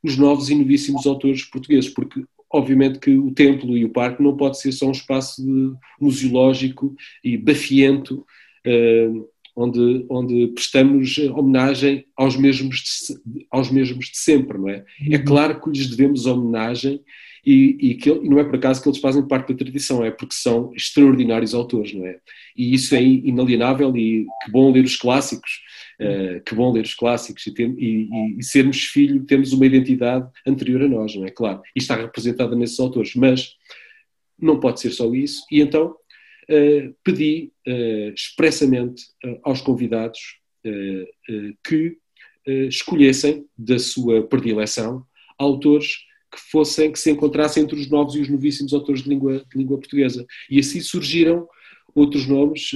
os 0.04 0.18
novos 0.18 0.50
e 0.50 0.56
novíssimos 0.56 1.08
autores 1.08 1.46
portugueses, 1.46 1.90
porque 1.90 2.24
obviamente 2.54 3.00
que 3.00 3.18
o 3.18 3.32
templo 3.32 3.76
e 3.76 3.84
o 3.84 3.90
parque 3.90 4.22
não 4.22 4.38
pode 4.38 4.60
ser 4.62 4.72
só 4.72 4.88
um 4.88 4.92
espaço 4.92 5.44
museológico 6.00 6.96
e 7.24 7.36
bafiento, 7.36 8.26
uh, 8.66 9.30
onde, 9.56 10.06
onde 10.10 10.48
prestamos 10.50 11.18
homenagem 11.18 12.06
aos 12.16 12.36
mesmos, 12.38 12.78
de, 13.26 13.48
aos 13.50 13.72
mesmos 13.72 14.06
de 14.06 14.18
sempre, 14.18 14.58
não 14.58 14.70
é? 14.70 14.86
É 15.10 15.18
uhum. 15.18 15.26
claro 15.26 15.60
que 15.60 15.70
lhes 15.70 15.90
devemos 15.90 16.26
homenagem 16.26 17.02
e, 17.46 17.78
e, 17.80 17.96
que, 17.96 18.10
e 18.10 18.30
não 18.30 18.40
é 18.40 18.44
por 18.44 18.56
acaso 18.56 18.82
que 18.82 18.88
eles 18.88 19.00
fazem 19.00 19.28
parte 19.28 19.52
da 19.52 19.60
tradição, 19.60 20.04
é 20.04 20.12
porque 20.12 20.34
são 20.34 20.72
extraordinários 20.76 21.54
autores, 21.54 21.94
não 21.94 22.06
é? 22.06 22.18
E 22.56 22.74
isso 22.74 22.96
é 22.96 23.02
inalienável 23.02 23.96
e 23.98 24.26
que 24.44 24.52
bom 24.52 24.72
ler 24.72 24.86
os 24.86 24.96
clássicos, 24.96 25.62
uh, 26.00 26.44
que 26.44 26.56
bom 26.56 26.72
ler 26.72 26.84
os 26.84 26.94
clássicos 26.94 27.46
e, 27.48 27.54
ter, 27.54 27.70
e, 27.78 28.38
e, 28.38 28.44
sermos 28.44 28.84
filho, 28.84 29.26
temos 29.26 29.54
uma 29.54 29.66
identidade 29.66 30.30
anterior 30.46 30.84
a 30.84 30.88
nós, 30.88 31.16
não 31.16 31.26
é? 31.26 31.32
Claro, 31.32 31.62
e 31.76 31.80
está 31.80 31.96
representada 31.96 32.56
nesses 32.56 32.80
autores, 32.80 33.16
mas 33.16 33.56
não 34.40 34.60
pode 34.60 34.80
ser 34.80 34.92
só 34.92 35.14
isso, 35.14 35.44
e 35.52 35.62
então 35.62 35.96
uh, 36.50 36.96
pedi 37.04 37.52
uh, 37.68 38.14
expressamente 38.14 39.04
aos 39.44 39.62
convidados 39.62 40.42
que 41.62 41.98
escolhessem 42.70 43.46
da 43.58 43.78
sua 43.78 44.26
predileção 44.26 45.06
autores 45.38 45.98
que 46.34 46.40
fossem, 46.40 46.90
que 46.90 46.98
se 46.98 47.12
encontrassem 47.12 47.64
entre 47.64 47.78
os 47.78 47.90
novos 47.90 48.16
e 48.16 48.22
os 48.22 48.30
novíssimos 48.30 48.74
autores 48.74 49.04
de 49.04 49.10
língua, 49.10 49.44
de 49.52 49.58
língua 49.58 49.78
portuguesa. 49.78 50.26
E 50.50 50.60
assim 50.60 50.80
surgiram 50.80 51.46
outros 51.94 52.26
nomes 52.26 52.72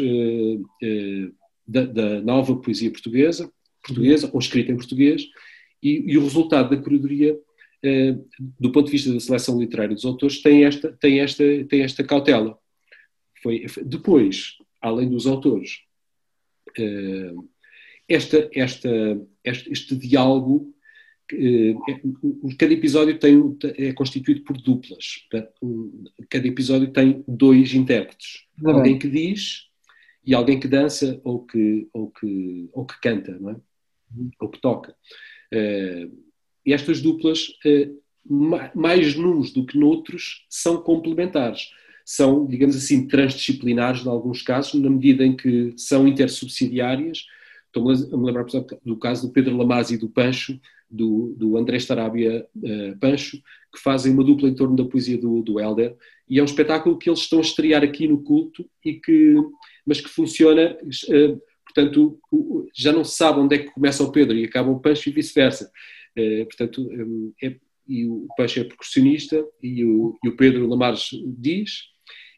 da, 1.67 1.85
da, 1.85 2.21
nova 2.21 2.55
poesia 2.57 2.91
portuguesa, 2.91 3.51
portuguesa 3.83 4.29
ou 4.33 4.39
escrita 4.39 4.71
em 4.71 4.77
português, 4.77 5.23
e, 5.81 6.11
e 6.11 6.17
o 6.17 6.23
resultado 6.23 6.69
da 6.69 6.81
curadoria, 6.81 7.33
uh, 7.35 8.27
do 8.59 8.71
ponto 8.71 8.85
de 8.85 8.91
vista 8.93 9.13
da 9.13 9.19
seleção 9.19 9.59
literária 9.59 9.93
dos 9.93 10.05
autores, 10.05 10.41
tem 10.41 10.65
esta, 10.65 10.91
tem 10.93 11.19
esta, 11.19 11.43
tem 11.69 11.81
esta 11.81 12.03
cautela. 12.03 12.57
Foi, 13.41 13.65
depois, 13.85 14.57
além 14.81 15.09
dos 15.09 15.27
autores, 15.27 15.81
esta, 18.07 18.49
esta, 18.53 18.89
este, 19.43 19.71
este 19.71 19.95
diálogo 19.95 20.73
eh, 21.33 21.75
cada 22.57 22.73
episódio 22.73 23.19
tem, 23.19 23.57
é 23.77 23.91
constituído 23.93 24.43
por 24.43 24.57
duplas. 24.57 25.27
Cada 26.29 26.47
episódio 26.47 26.91
tem 26.91 27.23
dois 27.27 27.73
intérpretes. 27.73 28.45
Alguém 28.63 28.97
que 28.97 29.09
diz 29.09 29.66
e 30.27 30.35
alguém 30.35 30.59
que 30.59 30.67
dança 30.67 31.21
ou 31.23 31.45
que, 31.45 31.87
ou 31.93 32.11
que, 32.11 32.69
ou 32.73 32.85
que 32.85 32.99
canta, 32.99 33.31
não 33.39 33.51
é? 33.51 33.55
Uhum. 34.13 34.29
ou 34.41 34.49
que 34.49 34.59
toca. 34.59 34.93
Eh, 35.51 36.09
e 36.65 36.73
estas 36.73 37.01
duplas, 37.01 37.47
eh, 37.65 37.89
mais 38.75 39.15
nuns 39.15 39.53
do 39.53 39.65
que 39.65 39.77
noutros, 39.77 40.45
são 40.49 40.81
complementares. 40.81 41.69
São, 42.05 42.45
digamos 42.45 42.75
assim, 42.75 43.07
transdisciplinares 43.07 44.05
em 44.05 44.09
alguns 44.09 44.41
casos, 44.41 44.73
na 44.81 44.89
medida 44.89 45.25
em 45.25 45.35
que 45.35 45.73
são 45.77 46.05
intersubsidiárias. 46.05 47.25
Estou-me 47.67 47.93
a 47.93 48.17
me 48.17 48.25
lembrar, 48.25 48.43
por 48.43 48.49
exemplo, 48.49 48.79
do 48.83 48.97
caso 48.97 49.27
do 49.27 49.33
Pedro 49.33 49.55
Lamazzi 49.55 49.95
e 49.95 49.97
do 49.97 50.09
Pancho, 50.09 50.59
do, 50.89 51.33
do 51.37 51.57
André 51.57 51.77
Starabia 51.77 52.47
uh, 52.55 52.99
Pancho, 52.99 53.37
que 53.73 53.81
fazem 53.81 54.13
uma 54.13 54.23
dupla 54.23 54.49
em 54.49 54.55
torno 54.55 54.75
da 54.75 54.85
poesia 54.85 55.17
do, 55.17 55.41
do 55.41 55.59
Helder, 55.59 55.95
e 56.29 56.39
é 56.39 56.41
um 56.41 56.45
espetáculo 56.45 56.97
que 56.97 57.09
eles 57.09 57.19
estão 57.19 57.39
a 57.39 57.41
estrear 57.41 57.83
aqui 57.83 58.07
no 58.07 58.23
culto, 58.23 58.69
e 58.83 58.93
que, 58.93 59.35
mas 59.85 60.01
que 60.01 60.09
funciona, 60.09 60.77
uh, 60.81 61.41
portanto, 61.65 62.19
já 62.75 62.91
não 62.91 63.03
se 63.03 63.15
sabe 63.15 63.39
onde 63.39 63.55
é 63.55 63.59
que 63.59 63.71
começa 63.71 64.03
o 64.03 64.11
Pedro 64.11 64.37
e 64.37 64.45
acaba 64.45 64.69
o 64.69 64.79
Pancho 64.79 65.09
e 65.09 65.11
vice-versa. 65.13 65.71
Uh, 66.17 66.45
portanto, 66.45 66.81
um, 66.81 67.33
é, 67.43 67.55
e 67.87 68.05
o 68.05 68.27
Pancho 68.35 68.59
é 68.59 68.63
percussionista 68.63 69.45
e 69.63 69.85
o, 69.85 70.17
e 70.23 70.29
o 70.29 70.35
Pedro 70.35 70.67
Lamares 70.67 71.09
diz, 71.37 71.83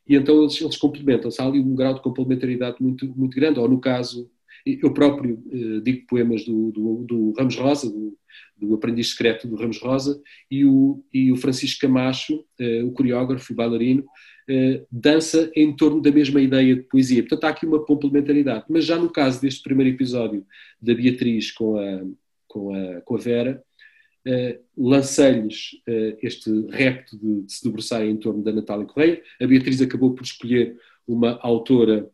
e 0.07 0.15
então 0.15 0.41
eles, 0.41 0.59
eles 0.59 0.77
complementam-se. 0.77 1.39
Há 1.39 1.45
ali 1.45 1.59
um 1.59 1.75
grau 1.75 1.93
de 1.93 2.01
complementaridade 2.01 2.77
muito, 2.79 3.07
muito 3.15 3.35
grande, 3.35 3.59
ou 3.59 3.69
no 3.69 3.79
caso, 3.79 4.29
eu 4.65 4.93
próprio 4.93 5.35
uh, 5.47 5.81
digo 5.81 6.05
poemas 6.07 6.43
do, 6.45 6.71
do, 6.71 7.05
do 7.07 7.31
Ramos 7.37 7.55
Rosa, 7.55 7.89
do, 7.89 8.17
do 8.57 8.75
Aprendiz 8.75 9.11
Secreto 9.11 9.47
do 9.47 9.55
Ramos 9.55 9.79
Rosa, 9.79 10.21
e 10.49 10.65
o, 10.65 11.03
e 11.13 11.31
o 11.31 11.35
Francisco 11.35 11.81
Camacho, 11.81 12.45
uh, 12.59 12.85
o 12.85 12.91
coreógrafo, 12.91 13.53
o 13.53 13.55
bailarino, 13.55 14.01
uh, 14.01 14.85
dança 14.91 15.51
em 15.55 15.75
torno 15.75 16.01
da 16.01 16.11
mesma 16.11 16.41
ideia 16.41 16.75
de 16.75 16.83
poesia. 16.83 17.23
Portanto, 17.23 17.43
há 17.45 17.49
aqui 17.49 17.65
uma 17.65 17.83
complementaridade. 17.83 18.65
Mas 18.69 18.85
já 18.85 18.97
no 18.97 19.09
caso 19.09 19.41
deste 19.41 19.63
primeiro 19.63 19.95
episódio 19.95 20.45
da 20.81 20.93
Beatriz 20.93 21.51
com 21.51 21.77
a, 21.77 22.03
com 22.47 22.73
a, 22.73 23.01
com 23.01 23.15
a 23.15 23.19
Vera, 23.19 23.63
uh, 24.27 24.59
lancei-lhes 24.77 25.73
uh, 25.87 26.17
este 26.21 26.49
repto 26.69 27.17
de, 27.17 27.43
de 27.43 27.51
se 27.51 27.63
debruçarem 27.63 28.11
em 28.11 28.17
torno 28.17 28.43
da 28.43 28.51
Natália 28.51 28.85
Correia. 28.85 29.21
A 29.41 29.47
Beatriz 29.47 29.81
acabou 29.81 30.13
por 30.13 30.23
escolher 30.23 30.75
uma 31.07 31.39
autora 31.41 32.07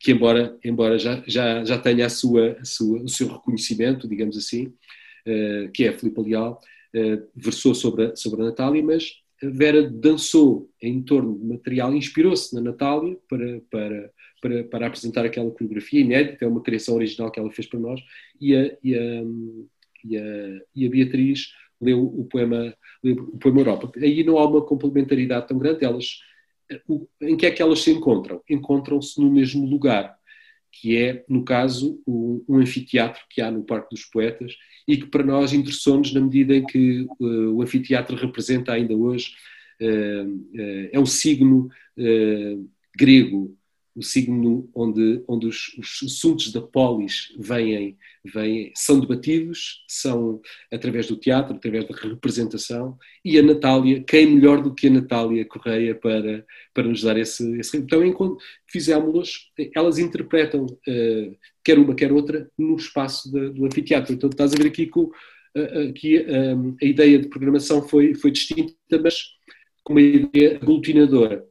que, 0.00 0.12
embora, 0.12 0.56
embora 0.64 0.98
já, 0.98 1.22
já, 1.26 1.64
já 1.64 1.78
tenha 1.78 2.06
a 2.06 2.10
sua, 2.10 2.56
a 2.60 2.64
sua, 2.64 3.02
o 3.02 3.08
seu 3.08 3.28
reconhecimento, 3.28 4.08
digamos 4.08 4.36
assim, 4.36 4.66
uh, 4.66 5.70
que 5.72 5.84
é 5.84 5.88
a 5.88 5.92
Filipe 5.98 6.20
Leal, 6.20 6.60
uh, 6.94 7.28
versou 7.34 7.74
sobre 7.74 8.06
a, 8.06 8.16
sobre 8.16 8.42
a 8.42 8.46
Natália, 8.46 8.82
mas 8.82 9.22
Vera 9.42 9.82
dançou 9.82 10.70
em 10.80 11.02
torno 11.02 11.38
de 11.38 11.44
material, 11.44 11.94
inspirou-se 11.94 12.54
na 12.54 12.60
Natália 12.60 13.16
para, 13.28 13.60
para, 13.70 14.10
para, 14.40 14.64
para, 14.64 14.86
apresentar 14.86 15.24
aquela 15.24 15.50
coreografia. 15.50 16.00
Inédita, 16.00 16.44
é 16.44 16.48
uma 16.48 16.62
criação 16.62 16.94
original 16.94 17.30
que 17.30 17.38
ela 17.38 17.50
fez 17.50 17.68
para 17.68 17.80
nós, 17.80 18.00
e 18.40 18.54
a, 18.54 18.76
e 18.82 18.94
a, 18.94 19.22
e 20.04 20.16
a, 20.16 20.60
e 20.74 20.86
a 20.86 20.90
Beatriz 20.90 21.52
leu 21.80 22.02
o 22.02 22.24
poema, 22.24 22.74
leu 23.02 23.16
o 23.16 23.38
poema 23.38 23.60
Europa. 23.60 23.92
Aí 23.98 24.22
não 24.24 24.38
há 24.38 24.48
uma 24.48 24.64
complementaridade 24.64 25.48
tão 25.48 25.58
grande, 25.58 25.84
elas, 25.84 26.20
em 27.20 27.36
que 27.36 27.46
é 27.46 27.50
que 27.50 27.62
elas 27.62 27.80
se 27.80 27.90
encontram? 27.90 28.40
Encontram-se 28.48 29.20
no 29.20 29.30
mesmo 29.30 29.66
lugar, 29.66 30.16
que 30.72 30.96
é, 30.96 31.24
no 31.28 31.44
caso, 31.44 32.00
um, 32.06 32.44
anfiteatro 32.50 33.22
que 33.30 33.40
há 33.40 33.50
no 33.50 33.64
Parque 33.64 33.94
dos 33.94 34.04
Poetas 34.04 34.54
e 34.86 34.96
que 34.96 35.06
para 35.06 35.24
nós 35.24 35.52
interessou-nos 35.52 36.12
na 36.12 36.20
medida 36.20 36.54
em 36.54 36.64
que 36.64 37.06
uh, 37.20 37.54
o 37.54 37.62
anfiteatro 37.62 38.16
representa 38.16 38.72
ainda 38.72 38.94
hoje, 38.94 39.32
uh, 39.80 40.26
uh, 40.26 40.88
é 40.92 40.98
um 40.98 41.06
signo 41.06 41.68
grego, 42.96 43.56
o 43.96 44.02
signo 44.02 44.68
onde, 44.74 45.22
onde 45.28 45.46
os, 45.46 45.74
os, 45.78 46.00
assuntos 46.04 46.50
da 46.52 46.60
polis 46.60 47.32
vêm, 47.38 47.96
vêm, 48.24 48.72
são 48.74 48.98
debatidos, 48.98 49.84
são 49.88 50.40
através 50.72 51.06
do 51.06 51.16
teatro, 51.16 51.54
através 51.54 51.86
da 51.86 51.94
representação, 51.96 52.98
e 53.24 53.38
a 53.38 53.42
Natália, 53.42 54.02
quem 54.02 54.26
melhor 54.26 54.62
do 54.62 54.74
que 54.74 54.88
a 54.88 54.90
Natália 54.90 55.44
Correia 55.44 55.94
para, 55.94 56.44
para 56.72 56.88
nos 56.88 57.02
dar 57.02 57.16
esse, 57.16 57.58
esse 57.58 57.76
então 57.76 58.04
enquanto 58.04 58.38
fizemos-las, 58.66 59.50
elas 59.74 59.98
interpretam 59.98 60.66
quer 61.64 61.78
uma, 61.78 61.94
quer 61.94 62.12
outra, 62.12 62.48
no 62.58 62.76
espaço 62.76 63.32
de, 63.32 63.50
do 63.50 63.64
anfiteatro. 63.64 64.12
Então 64.12 64.28
estás 64.28 64.52
a 64.52 64.56
ver 64.56 64.68
aqui 64.68 64.86
que 64.86 65.00
aqui 65.88 66.26
um, 66.28 66.76
a 66.82 66.84
ideia 66.84 67.18
de 67.18 67.28
programação 67.28 67.82
foi, 67.82 68.14
foi 68.14 68.30
distinta, 68.30 68.74
mas 69.02 69.22
com 69.82 69.94
uma 69.94 70.02
ideia 70.02 70.56
aglutinadora. 70.56 71.46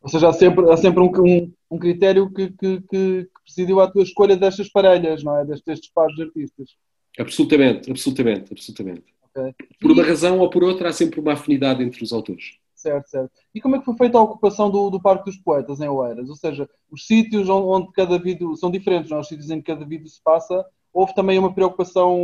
Ou 0.00 0.08
seja, 0.08 0.28
há 0.28 0.32
sempre, 0.32 0.70
há 0.70 0.76
sempre 0.76 1.02
um, 1.02 1.10
um, 1.24 1.52
um 1.70 1.78
critério 1.78 2.32
que, 2.32 2.50
que, 2.50 2.80
que, 2.82 3.28
presidiu 3.44 3.80
à 3.80 3.90
tua 3.90 4.02
escolha 4.02 4.36
destas 4.36 4.68
parelhas, 4.70 5.24
não 5.24 5.36
é? 5.36 5.44
Destes, 5.44 5.64
destes 5.64 5.90
pares 5.92 6.14
de 6.14 6.22
artistas. 6.22 6.70
Absolutamente, 7.18 7.90
absolutamente, 7.90 8.52
absolutamente. 8.52 9.04
Okay. 9.30 9.54
Por 9.80 9.90
uma 9.90 10.02
razão 10.02 10.38
ou 10.38 10.48
por 10.48 10.62
outra, 10.62 10.88
há 10.88 10.92
sempre 10.92 11.20
uma 11.20 11.32
afinidade 11.32 11.82
entre 11.82 12.02
os 12.02 12.12
autores. 12.12 12.58
Certo, 12.78 13.08
certo. 13.08 13.32
E 13.52 13.60
como 13.60 13.74
é 13.74 13.80
que 13.80 13.84
foi 13.84 13.96
feita 13.96 14.18
a 14.18 14.22
ocupação 14.22 14.70
do, 14.70 14.88
do 14.88 15.02
Parque 15.02 15.24
dos 15.24 15.36
Poetas 15.36 15.80
em 15.80 15.88
Oeiras? 15.88 16.28
Ou 16.28 16.36
seja, 16.36 16.68
os 16.90 17.06
sítios 17.06 17.48
onde 17.48 17.90
cada 17.90 18.16
vídeo 18.18 18.54
são 18.56 18.70
diferentes, 18.70 19.10
não? 19.10 19.18
É? 19.18 19.20
os 19.20 19.28
sítios 19.28 19.50
em 19.50 19.60
que 19.60 19.66
cada 19.66 19.84
vídeo 19.84 20.06
se 20.08 20.22
passa. 20.22 20.64
Houve 20.92 21.12
também 21.12 21.38
uma 21.40 21.52
preocupação 21.52 22.16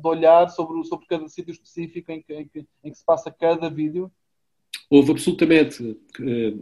de 0.00 0.08
olhar 0.08 0.48
sobre, 0.48 0.82
sobre 0.84 1.06
cada 1.06 1.28
sítio 1.28 1.52
específico 1.52 2.10
em 2.10 2.22
que, 2.22 2.34
em 2.34 2.48
que, 2.48 2.66
em 2.82 2.90
que 2.90 2.96
se 2.96 3.04
passa 3.04 3.30
cada 3.30 3.68
vídeo? 3.68 4.10
Houve 4.92 5.12
absolutamente, 5.12 5.96
eh, 6.20 6.52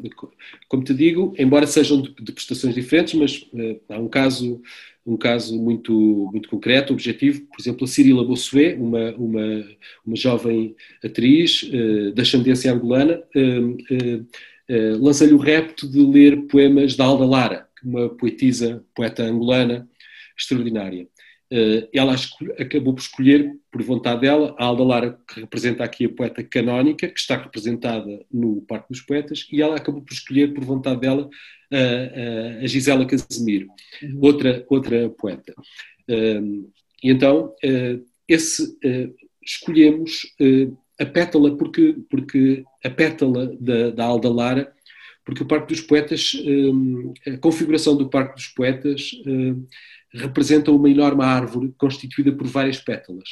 como 0.68 0.84
te 0.84 0.94
digo, 0.94 1.34
embora 1.36 1.66
sejam 1.66 2.00
de, 2.00 2.30
prestações 2.30 2.76
diferentes, 2.76 3.14
mas 3.14 3.44
eh, 3.52 3.80
há 3.88 3.98
um 3.98 4.06
caso, 4.06 4.62
um 5.04 5.16
caso 5.16 5.60
muito, 5.60 5.92
muito 6.30 6.48
concreto, 6.48 6.92
objetivo, 6.92 7.40
por 7.46 7.60
exemplo, 7.60 7.82
a 7.82 7.88
Cirila 7.88 8.24
Bossuet, 8.24 8.76
uma, 8.78 9.10
uma, 9.16 9.66
uma 10.06 10.14
jovem 10.14 10.76
atriz 11.02 11.64
uh, 11.64 12.12
da 12.12 12.22
ascendência 12.22 12.72
angolana, 12.72 13.20
lança-lhe 15.00 15.32
o 15.32 15.38
repto 15.38 15.88
de 15.88 15.98
ler 15.98 16.42
poemas 16.42 16.94
da 16.94 17.06
Alda 17.06 17.24
Lara, 17.24 17.68
uma 17.82 18.10
poetisa, 18.10 18.84
poeta 18.94 19.24
angolana 19.24 19.88
extraordinária. 20.38 21.08
Eh, 21.52 21.88
ela 21.92 22.14
acabou 22.58 22.94
por 22.94 23.00
escolher, 23.00 23.56
por 23.72 23.82
vontade 23.82 24.20
dela, 24.20 24.54
a 24.56 24.64
Alda 24.64 24.84
Lara, 24.84 25.18
que 25.26 25.40
representa 25.40 25.82
aqui 25.82 26.04
a 26.04 26.08
poeta 26.08 26.44
canónica, 26.44 27.08
que 27.08 27.18
está 27.18 27.36
representada 27.36 28.24
no 28.32 28.62
Parque 28.62 28.86
dos 28.90 29.00
Poetas, 29.00 29.48
e 29.50 29.60
ela 29.60 29.76
acabou 29.76 30.00
por 30.00 30.12
escolher, 30.12 30.54
por 30.54 30.64
vontade 30.64 31.00
dela, 31.00 31.28
a, 31.72 32.62
a 32.62 32.66
Gisela 32.66 33.04
Casemiro, 33.04 33.68
uhum. 34.00 34.18
outra, 34.22 34.64
outra 34.68 35.10
poeta. 35.10 35.52
Ehm, 36.06 36.66
e 37.02 37.10
então, 37.10 37.52
eh, 37.64 37.98
esse, 38.28 38.76
eh, 38.84 39.10
escolhemos 39.44 40.20
a 41.00 41.06
pétala, 41.06 41.56
porque, 41.56 41.96
porque 42.08 42.62
a 42.84 42.90
pétala 42.90 43.56
da, 43.58 43.90
da 43.90 44.04
Alda 44.04 44.28
Lara 44.28 44.72
porque 45.24 45.42
o 45.42 45.46
Parque 45.46 45.68
dos 45.74 45.82
Poetas, 45.82 46.32
a 47.26 47.36
configuração 47.38 47.96
do 47.96 48.08
Parque 48.08 48.34
dos 48.34 48.48
Poetas 48.48 49.12
representa 50.12 50.70
uma 50.72 50.90
enorme 50.90 51.22
árvore 51.22 51.72
constituída 51.78 52.32
por 52.32 52.46
várias 52.46 52.78
pétalas, 52.78 53.28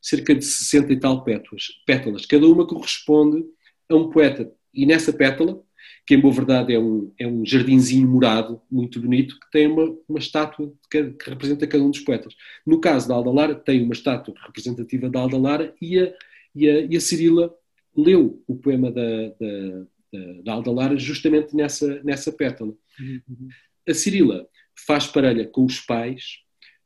cerca 0.00 0.34
de 0.34 0.44
60 0.44 0.92
e 0.92 1.00
tal 1.00 1.24
pétalas, 1.24 1.64
pétalas 1.86 2.26
cada 2.26 2.46
uma 2.46 2.66
corresponde 2.66 3.44
a 3.88 3.96
um 3.96 4.10
poeta. 4.10 4.50
E 4.72 4.86
nessa 4.86 5.12
pétala, 5.12 5.62
que 6.06 6.14
em 6.14 6.20
boa 6.20 6.34
verdade 6.34 6.72
é 6.72 6.78
um, 6.78 7.12
é 7.18 7.26
um 7.26 7.44
jardinzinho 7.44 8.08
morado, 8.08 8.60
muito 8.70 9.00
bonito, 9.00 9.38
que 9.38 9.50
tem 9.50 9.66
uma, 9.66 9.96
uma 10.08 10.18
estátua 10.18 10.72
que, 10.90 11.10
que, 11.12 11.30
representa 11.30 11.66
cada 11.66 11.82
um 11.82 11.90
dos 11.90 12.00
poetas. 12.00 12.34
No 12.66 12.80
caso 12.80 13.08
da 13.08 13.14
Alda 13.14 13.30
Lara, 13.30 13.54
tem 13.54 13.82
uma 13.82 13.92
estátua 13.92 14.34
representativa 14.44 15.08
da 15.08 15.20
Alda 15.20 15.38
Lara 15.38 15.74
e 15.80 15.98
a, 15.98 16.12
e 16.54 16.68
a, 16.68 16.80
e 16.80 16.96
a 16.96 17.00
Cirila 17.00 17.54
leu 17.96 18.42
o 18.46 18.56
poema 18.56 18.90
da, 18.90 19.28
da, 19.28 19.86
da, 20.12 20.42
da 20.44 20.52
Alda 20.52 20.70
Lara 20.70 20.96
justamente 20.96 21.54
nessa, 21.54 22.02
nessa 22.02 22.32
pétala. 22.32 22.74
Uhum. 22.98 23.48
A 23.88 23.94
Cirila 23.94 24.48
faz 24.86 25.06
parelha 25.06 25.46
com 25.46 25.64
os 25.64 25.80
pais, 25.80 26.38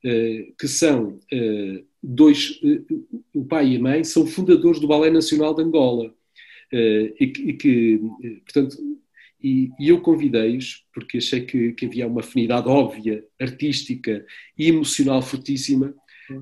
uh, 0.04 0.54
que 0.58 0.68
são 0.68 1.18
uh, 1.32 1.86
dois, 2.02 2.60
uh, 2.62 3.06
o 3.34 3.44
pai 3.44 3.68
e 3.68 3.76
a 3.76 3.80
mãe, 3.80 4.04
são 4.04 4.26
fundadores 4.26 4.80
do 4.80 4.88
Balé 4.88 5.10
Nacional 5.10 5.54
de 5.54 5.62
Angola. 5.62 6.14
E 6.72 7.28
que, 7.28 7.42
e, 7.42 7.52
que, 7.52 8.00
portanto, 8.44 8.76
e, 9.40 9.70
e 9.78 9.90
eu 9.90 10.00
convidei-os, 10.00 10.84
porque 10.92 11.18
achei 11.18 11.42
que, 11.42 11.72
que, 11.72 11.86
havia 11.86 12.08
uma 12.08 12.20
afinidade 12.20 12.66
óbvia, 12.66 13.24
artística 13.40 14.26
e 14.58 14.68
emocional 14.68 15.22
fortíssima, 15.22 15.94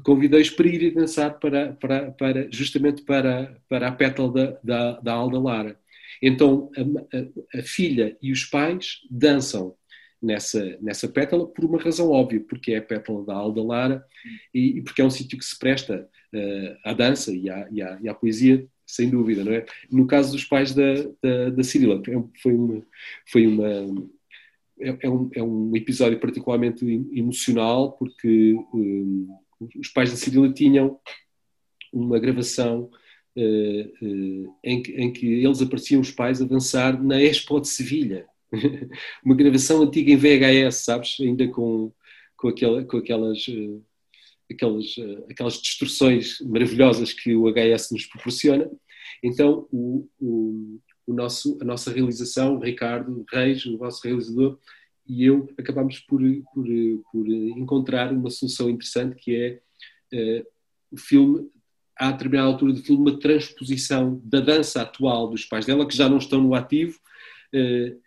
convidei-os 0.03 0.49
para 0.49 0.69
irem 0.69 0.95
dançar 0.95 1.39
para, 1.39 1.75
para, 1.75 2.13
para, 2.13 2.49
justamente 2.51 3.03
para, 3.03 3.61
para 3.69 3.89
a 3.89 3.93
pétala 3.93 4.33
da, 4.33 4.59
da, 4.63 5.01
da 5.01 5.13
Alda 5.13 5.39
Lara. 5.39 5.79
Então 6.23 6.71
a, 6.77 6.81
a, 7.17 7.61
a, 7.61 7.63
filha 7.63 8.17
e 8.23 8.31
os 8.31 8.45
pais 8.45 9.01
dançam 9.11 9.75
nessa, 10.23 10.79
nessa 10.81 11.09
pétala 11.09 11.47
por 11.47 11.65
uma 11.65 11.81
razão 11.81 12.11
óbvia, 12.11 12.41
porque 12.41 12.73
é 12.73 12.79
a 12.79 12.83
pétala 12.83 13.25
da 13.25 13.35
Alda 13.35 13.63
Lara 13.63 14.07
e, 14.55 14.79
e 14.79 14.83
porque 14.83 15.03
é 15.03 15.05
um 15.05 15.11
sítio 15.11 15.37
que 15.37 15.45
se 15.45 15.59
presta 15.59 16.09
uh, 16.33 16.77
à 16.85 16.93
dança 16.93 17.35
e 17.35 17.51
à, 17.51 17.69
e, 17.71 17.83
à, 17.83 17.99
e 18.01 18.09
à, 18.09 18.15
poesia, 18.15 18.67
sem 18.87 19.11
dúvida, 19.11 19.43
não 19.45 19.53
é? 19.53 19.67
No 19.91 20.07
caso 20.07 20.33
dos 20.33 20.45
pais 20.45 20.73
da, 20.73 20.95
da, 21.21 21.51
da 21.51 21.63
Cirila, 21.65 22.01
é 22.07 22.41
foi 22.41 22.55
uma, 22.55 22.83
foi 23.27 23.47
uma 23.47 23.69
é, 24.81 24.97
é, 25.01 25.11
um, 25.11 25.31
é 25.35 25.43
um 25.43 25.77
episódio 25.77 26.21
particularmente 26.21 26.85
emocional 27.13 27.93
porque 27.93 28.55
um, 28.73 29.29
os 29.79 29.89
pais 29.89 30.11
da 30.11 30.17
Cirila 30.17 30.53
tinham 30.53 30.99
uma 31.93 32.19
gravação 32.19 32.91
uh, 33.37 34.07
uh, 34.07 34.57
em, 34.63 34.83
que, 34.83 34.93
em, 34.93 35.13
que, 35.13 35.27
eles 35.27 35.61
apareciam 35.61 36.01
os 36.01 36.11
pais 36.11 36.41
a 36.41 36.47
dançar 36.47 37.03
na 37.03 37.21
Expo 37.21 37.61
de 37.61 37.69
Sevilha 37.69 38.27
uma 39.25 39.35
gravação 39.35 39.83
antiga 39.83 40.13
em 40.13 40.17
VHS, 40.17 40.77
sabes? 40.77 41.17
Ainda 41.21 41.49
com, 41.49 41.93
com, 42.37 42.49
aquela, 42.49 42.85
com 42.85 42.99
aquelas, 42.99 43.47
uh, 43.49 43.85
aquelas, 44.51 44.97
uh, 44.97 45.25
aquelas 45.31 45.55
distorções 45.55 46.41
maravilhosas 46.41 47.13
que 47.13 47.35
o 47.35 47.51
HS 47.51 47.91
nos 47.93 48.07
proporciona. 48.07 48.71
Então, 49.23 49.67
o, 49.73 50.09
o, 50.21 50.81
o 51.07 51.13
nosso, 51.13 51.59
a 51.61 51.65
nossa 51.65 51.93
realização, 51.93 52.57
o 52.57 52.61
Ricardo 52.61 53.25
Reis, 53.31 53.65
o 53.65 53.79
nosso 53.79 54.07
realizador, 54.07 54.59
e 55.07 55.25
eu 55.25 55.49
acabamos 55.59 55.99
por, 56.01 56.21
por, 56.55 56.67
por 57.11 57.29
encontrar 57.29 58.13
uma 58.13 58.31
solução 58.31 58.71
interessante 58.71 59.17
que 59.17 59.35
é 59.35 60.41
uh, 60.41 60.47
o 60.91 60.97
filme, 60.97 61.51
a 61.97 62.13
determinada 62.13 62.49
altura 62.49 62.73
do 62.73 62.83
filme, 62.83 63.11
uma 63.11 63.19
transposição 63.19 64.21
da 64.25 64.41
dança 64.41 64.83
atual 64.83 65.29
dos 65.29 65.45
pais 65.45 65.67
dela, 65.67 65.87
que 65.87 65.97
já 65.97 66.09
não 66.09 66.19
estão 66.19 66.41
no 66.41 66.55
ativo, 66.55 66.99
uh, 67.55 68.01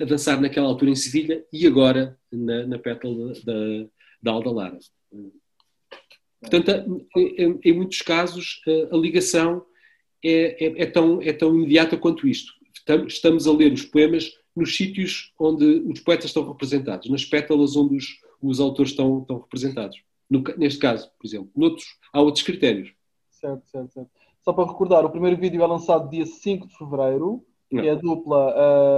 a 0.00 0.04
dançar 0.04 0.40
naquela 0.40 0.66
altura 0.66 0.90
em 0.90 0.96
Sevilha 0.96 1.44
e 1.52 1.66
agora 1.66 2.18
na, 2.32 2.66
na 2.66 2.78
pétala 2.78 3.32
da, 3.44 3.86
da 4.22 4.32
Alda 4.32 4.50
Lara. 4.50 4.78
Portanto, 6.40 7.06
em, 7.16 7.58
em 7.64 7.72
muitos 7.72 8.02
casos, 8.02 8.60
a 8.92 8.96
ligação 8.96 9.64
é, 10.24 10.64
é, 10.64 10.82
é, 10.82 10.86
tão, 10.86 11.20
é 11.22 11.32
tão 11.32 11.54
imediata 11.54 11.96
quanto 11.96 12.28
isto. 12.28 12.52
Estamos 13.06 13.46
a 13.46 13.52
ler 13.52 13.72
os 13.72 13.82
poemas 13.82 14.32
nos 14.54 14.74
sítios 14.76 15.32
onde 15.38 15.64
os 15.64 16.00
poetas 16.00 16.26
estão 16.26 16.46
representados, 16.46 17.10
nas 17.10 17.24
pétalas 17.24 17.76
onde 17.76 17.96
os, 17.96 18.20
os 18.40 18.60
autores 18.60 18.92
estão, 18.92 19.20
estão 19.20 19.38
representados. 19.38 20.00
No, 20.28 20.42
neste 20.56 20.78
caso, 20.78 21.10
por 21.18 21.26
exemplo. 21.26 21.50
Noutros, 21.54 21.86
há 22.12 22.20
outros 22.20 22.42
critérios. 22.42 22.92
Certo, 23.30 23.66
certo, 23.66 23.92
certo. 23.92 24.10
Só 24.42 24.52
para 24.52 24.66
recordar, 24.66 25.04
o 25.04 25.10
primeiro 25.10 25.36
vídeo 25.36 25.62
é 25.62 25.66
lançado 25.66 26.08
dia 26.08 26.24
5 26.24 26.68
de 26.68 26.76
fevereiro 26.76 27.44
que 27.68 27.78
é 27.78 27.90
a 27.90 27.94
dupla 27.94 28.54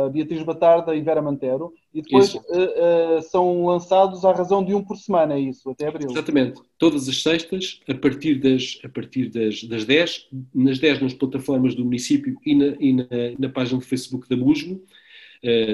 uh, 0.06 0.10
Beatriz 0.10 0.42
Batarda 0.42 0.94
e 0.94 1.00
Vera 1.00 1.22
Mantero, 1.22 1.72
e 1.92 2.02
depois 2.02 2.34
uh, 2.34 2.40
uh, 2.40 3.22
são 3.22 3.64
lançados 3.64 4.24
à 4.24 4.32
razão 4.32 4.62
de 4.62 4.74
um 4.74 4.84
por 4.84 4.96
semana, 4.96 5.34
é 5.34 5.40
isso, 5.40 5.70
até 5.70 5.88
abril. 5.88 6.10
Exatamente, 6.10 6.60
todas 6.78 7.08
as 7.08 7.22
sextas, 7.22 7.80
a 7.88 7.94
partir 7.94 8.34
das, 8.36 8.78
a 8.84 8.88
partir 8.88 9.30
das, 9.30 9.64
das 9.64 9.84
10, 9.84 10.28
nas 10.54 10.78
10 10.78 11.00
nas 11.00 11.14
plataformas 11.14 11.74
do 11.74 11.84
município 11.84 12.36
e 12.44 12.54
na, 12.54 12.66
e 12.78 12.92
na, 12.92 13.06
na 13.38 13.48
página 13.48 13.78
do 13.78 13.84
Facebook 13.84 14.28
da 14.28 14.36
Musgo, 14.36 14.82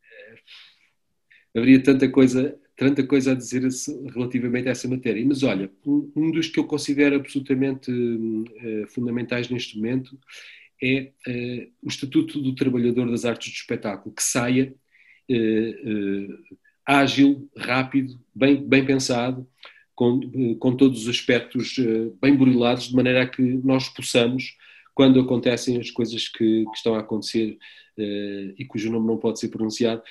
Haveria 1.55 1.83
tanta 1.83 2.09
coisa, 2.09 2.59
tanta 2.77 3.07
coisa 3.07 3.33
a 3.33 3.35
dizer 3.35 3.63
relativamente 4.15 4.69
a 4.69 4.71
essa 4.71 4.89
matéria. 4.89 5.23
Mas 5.27 5.43
olha, 5.43 5.71
um, 5.85 6.31
dos 6.31 6.49
que 6.49 6.59
eu 6.59 6.65
considero 6.65 7.17
absolutamente 7.17 7.93
uh, 7.93 8.87
fundamentais 8.89 9.51
neste 9.51 9.77
momento 9.77 10.19
é 10.83 11.13
uh, 11.29 11.73
o 11.83 11.89
Estatuto 11.89 12.41
do 12.41 12.55
Trabalhador 12.55 13.09
das 13.11 13.25
Artes 13.25 13.53
do 13.53 13.55
Espetáculo, 13.55 14.15
que 14.15 14.23
saia 14.23 14.75
uh, 15.31 16.57
ágil, 16.85 17.49
rápido, 17.57 18.19
bem, 18.35 18.57
bem 18.57 18.85
pensado, 18.85 19.47
com, 19.95 20.57
com 20.59 20.77
todos 20.77 21.03
os 21.03 21.09
aspectos 21.09 21.77
bem 22.21 22.35
burilados, 22.35 22.89
de 22.89 22.97
maneira 22.97 23.23
a 23.23 23.29
que 23.29 23.43
nós 23.43 23.89
possamos, 23.89 24.57
quando 24.95 25.21
acontecem 25.21 25.79
as 25.79 25.91
coisas 25.91 26.29
que, 26.29 26.65
que 26.65 26.77
estão 26.77 26.95
a 26.95 27.01
acontecer 27.01 27.57
e 28.59 28.65
cujo 28.65 28.91
nome 28.91 29.07
não 29.07 29.19
pode 29.19 29.39
ser 29.39 29.49
pronunciado, 29.49 30.03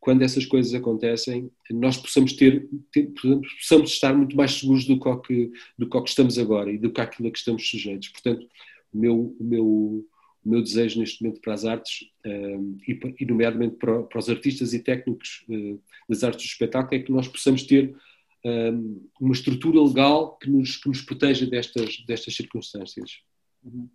quando 0.00 0.22
essas 0.22 0.44
coisas 0.44 0.74
acontecem, 0.74 1.48
nós 1.70 1.96
possamos 1.96 2.32
ter, 2.32 2.68
ter, 2.90 3.12
possamos 3.12 3.92
estar 3.92 4.12
muito 4.12 4.36
mais 4.36 4.54
seguros 4.54 4.84
do 4.84 4.98
que, 4.98 5.52
do 5.78 5.88
que 5.88 6.08
estamos 6.08 6.38
agora 6.38 6.72
e 6.72 6.78
do 6.78 6.90
que 6.90 7.00
aquilo 7.00 7.28
a 7.28 7.30
que 7.30 7.38
estamos 7.38 7.68
sujeitos. 7.68 8.08
Portanto, 8.08 8.44
o 8.92 8.98
meu, 8.98 9.36
o 9.38 9.44
meu, 9.44 9.66
o 9.66 10.06
meu 10.44 10.62
desejo 10.62 11.00
neste 11.00 11.22
momento 11.22 11.40
para 11.40 11.54
as 11.54 11.64
artes, 11.64 12.08
um, 12.26 12.76
e, 12.86 12.98
e, 13.20 13.26
nomeadamente 13.26 13.76
para, 13.76 14.02
para, 14.02 14.18
os 14.18 14.28
artistas 14.28 14.74
e 14.74 14.80
técnicos 14.80 15.44
uh, 15.48 15.80
das 16.08 16.24
artes 16.24 16.46
do 16.46 16.50
espetáculo, 16.50 17.00
é 17.00 17.04
que 17.04 17.12
nós 17.12 17.28
possamos 17.28 17.62
ter 17.62 17.94
um, 18.44 19.08
uma 19.20 19.32
estrutura 19.32 19.80
legal 19.80 20.36
que 20.36 20.50
nos, 20.50 20.76
que 20.76 20.88
nos 20.88 21.00
proteja 21.00 21.46
destas, 21.46 22.04
destas 22.06 22.34
circunstâncias. 22.34 23.20
Uhum. 23.62 23.88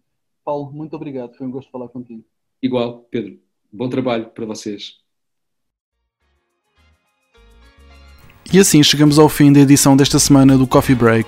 Paulo, 0.43 0.71
muito 0.71 0.95
obrigado, 0.95 1.35
foi 1.35 1.45
um 1.45 1.51
gosto 1.51 1.69
falar 1.69 1.89
contigo. 1.89 2.23
Igual, 2.61 3.01
Pedro. 3.11 3.39
Bom 3.71 3.89
trabalho 3.89 4.29
para 4.29 4.45
vocês. 4.45 4.95
E 8.51 8.57
assim 8.57 8.81
chegamos 8.81 9.19
ao 9.19 9.27
fim 9.27 9.51
da 9.51 9.59
edição 9.59 9.97
desta 9.97 10.17
semana 10.19 10.57
do 10.57 10.65
Coffee 10.65 10.95
Break 10.95 11.27